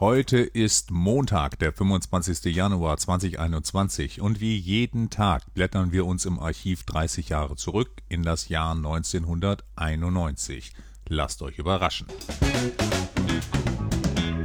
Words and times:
Heute 0.00 0.38
ist 0.38 0.92
Montag, 0.92 1.58
der 1.58 1.72
25. 1.72 2.54
Januar 2.54 2.98
2021 2.98 4.20
und 4.20 4.38
wie 4.38 4.56
jeden 4.56 5.10
Tag 5.10 5.52
blättern 5.54 5.90
wir 5.90 6.06
uns 6.06 6.24
im 6.24 6.38
Archiv 6.38 6.84
30 6.84 7.30
Jahre 7.30 7.56
zurück 7.56 7.90
in 8.08 8.22
das 8.22 8.48
Jahr 8.48 8.76
1991. 8.76 10.72
Lasst 11.08 11.42
euch 11.42 11.58
überraschen. 11.58 12.06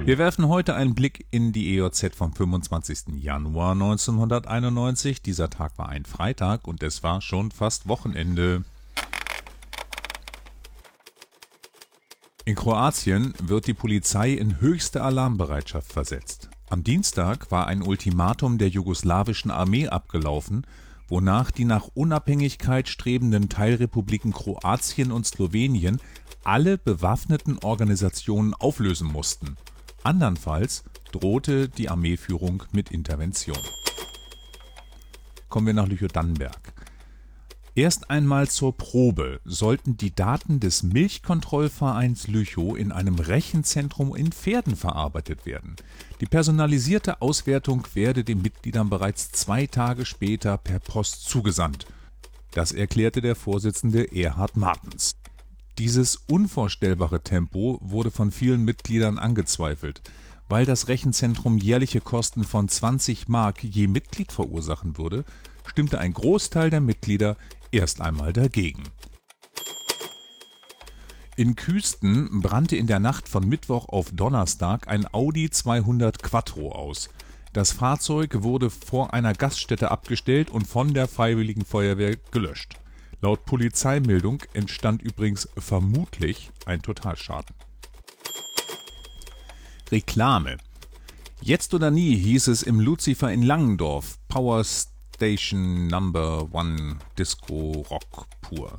Wir 0.03 0.17
werfen 0.17 0.47
heute 0.47 0.73
einen 0.73 0.95
Blick 0.95 1.27
in 1.29 1.53
die 1.53 1.77
EOZ 1.77 2.15
vom 2.15 2.33
25. 2.33 3.21
Januar 3.21 3.73
1991. 3.73 5.21
Dieser 5.21 5.51
Tag 5.51 5.77
war 5.77 5.89
ein 5.89 6.05
Freitag 6.05 6.67
und 6.67 6.81
es 6.81 7.03
war 7.03 7.21
schon 7.21 7.51
fast 7.51 7.87
Wochenende. 7.87 8.63
In 12.53 12.59
Kroatien 12.59 13.33
wird 13.41 13.65
die 13.65 13.73
Polizei 13.73 14.33
in 14.33 14.61
höchste 14.61 15.01
Alarmbereitschaft 15.01 15.91
versetzt. 15.91 16.51
Am 16.69 16.83
Dienstag 16.83 17.49
war 17.49 17.65
ein 17.65 17.81
Ultimatum 17.81 18.59
der 18.59 18.67
jugoslawischen 18.67 19.49
Armee 19.49 19.87
abgelaufen, 19.87 20.67
wonach 21.07 21.49
die 21.49 21.65
nach 21.65 21.87
Unabhängigkeit 21.95 22.87
strebenden 22.87 23.49
Teilrepubliken 23.49 24.33
Kroatien 24.33 25.11
und 25.11 25.25
Slowenien 25.25 25.99
alle 26.43 26.77
bewaffneten 26.77 27.57
Organisationen 27.57 28.53
auflösen 28.53 29.07
mussten. 29.07 29.57
Andernfalls 30.03 30.83
drohte 31.11 31.69
die 31.69 31.89
Armeeführung 31.89 32.61
mit 32.71 32.91
Intervention. 32.91 33.57
Kommen 35.49 35.65
wir 35.65 35.73
nach 35.73 35.87
Lüchow-Dannenberg. 35.87 36.72
Erst 37.75 38.11
einmal 38.11 38.47
zur 38.49 38.77
Probe 38.77 39.41
sollten 39.45 39.97
die 39.97 40.13
Daten 40.13 40.59
des 40.59 40.83
Milchkontrollvereins 40.83 42.27
Lüchow 42.27 42.77
in 42.77 42.91
einem 42.91 43.15
Rechenzentrum 43.15 44.15
in 44.15 44.31
Pferden 44.31 44.75
verarbeitet 44.75 45.47
werden. 45.47 45.75
Die 46.21 46.27
personalisierte 46.27 47.23
Auswertung 47.23 47.87
werde 47.95 48.23
den 48.23 48.43
Mitgliedern 48.43 48.91
bereits 48.91 49.31
zwei 49.31 49.65
Tage 49.65 50.05
später 50.05 50.59
per 50.59 50.77
Post 50.77 51.27
zugesandt. 51.27 51.87
Das 52.51 52.73
erklärte 52.73 53.21
der 53.21 53.35
Vorsitzende 53.35 54.03
Erhard 54.15 54.55
Martens. 54.55 55.15
Dieses 55.79 56.17
unvorstellbare 56.27 57.21
Tempo 57.23 57.79
wurde 57.81 58.11
von 58.11 58.31
vielen 58.31 58.63
Mitgliedern 58.63 59.17
angezweifelt. 59.17 60.03
Weil 60.47 60.67
das 60.67 60.89
Rechenzentrum 60.89 61.57
jährliche 61.57 62.01
Kosten 62.01 62.43
von 62.43 62.69
20 62.69 63.29
Mark 63.29 63.63
je 63.63 63.87
Mitglied 63.87 64.31
verursachen 64.31 64.99
würde, 64.99 65.25
stimmte 65.65 65.97
ein 65.97 66.13
Großteil 66.13 66.69
der 66.69 66.81
Mitglieder 66.81 67.37
erst 67.73 68.01
einmal 68.01 68.33
dagegen. 68.33 68.83
In 71.35 71.55
Küsten 71.55 72.41
brannte 72.41 72.75
in 72.75 72.85
der 72.85 72.99
Nacht 72.99 73.27
von 73.27 73.47
Mittwoch 73.47 73.89
auf 73.89 74.11
Donnerstag 74.11 74.87
ein 74.87 75.07
Audi 75.11 75.49
200 75.49 76.21
Quattro 76.21 76.71
aus. 76.71 77.09
Das 77.53 77.71
Fahrzeug 77.71 78.43
wurde 78.43 78.69
vor 78.69 79.13
einer 79.13 79.33
Gaststätte 79.33 79.89
abgestellt 79.89 80.51
und 80.51 80.67
von 80.67 80.93
der 80.93 81.07
Freiwilligen 81.07 81.65
Feuerwehr 81.65 82.17
gelöscht. 82.31 82.77
Laut 83.21 83.45
Polizeimeldung 83.45 84.43
entstand 84.53 85.01
übrigens 85.01 85.49
vermutlich 85.57 86.51
ein 86.65 86.81
Totalschaden. 86.81 87.55
Reklame. 89.91 90.57
Jetzt 91.41 91.73
oder 91.73 91.89
nie 91.89 92.15
hieß 92.15 92.47
es 92.47 92.63
im 92.63 92.79
Lucifer 92.79 93.31
in 93.31 93.41
Langendorf. 93.43 94.17
Power 94.27 94.63
Station 95.23 95.87
Number 95.87 96.53
One 96.53 96.97
Disco 97.17 97.85
Rock 97.89 98.27
pur. 98.41 98.77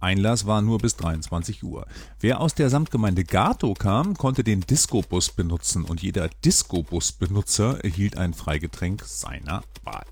Einlass 0.00 0.44
war 0.44 0.60
nur 0.60 0.78
bis 0.78 0.96
23 0.96 1.62
Uhr. 1.62 1.86
Wer 2.18 2.40
aus 2.40 2.56
der 2.56 2.68
Samtgemeinde 2.68 3.22
Gato 3.22 3.74
kam, 3.74 4.16
konnte 4.16 4.42
den 4.42 4.62
Disco-Bus 4.62 5.30
benutzen 5.30 5.84
und 5.84 6.02
jeder 6.02 6.28
Disco-Bus-Benutzer 6.44 7.84
erhielt 7.84 8.16
ein 8.18 8.34
Freigetränk 8.34 9.04
seiner 9.04 9.62
Wahl. 9.84 10.04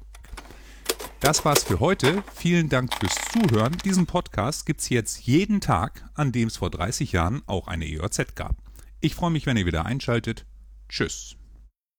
Das 1.19 1.44
war's 1.44 1.64
für 1.64 1.80
heute. 1.80 2.22
Vielen 2.33 2.69
Dank 2.69 2.94
fürs 2.94 3.16
Zuhören. 3.33 3.77
Diesen 3.84 4.06
Podcast 4.06 4.66
gibt's 4.66 4.88
jetzt 4.88 5.26
jeden 5.26 5.60
Tag, 5.60 6.09
an 6.14 6.31
dem 6.31 6.47
es 6.47 6.59
vor 6.59 6.70
30 6.70 7.10
Jahren 7.10 7.43
auch 7.47 7.66
eine 7.66 7.88
EOZ 7.88 8.37
gab. 8.37 8.54
Ich 9.00 9.16
freue 9.16 9.32
mich, 9.32 9.47
wenn 9.47 9.56
ihr 9.56 9.66
wieder 9.66 9.84
einschaltet. 9.84 10.47
Tschüss. 10.88 11.34